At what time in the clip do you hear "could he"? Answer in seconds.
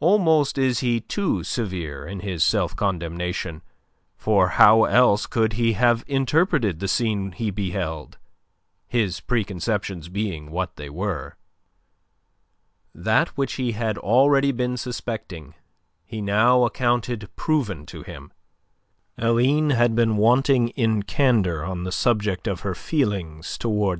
5.26-5.74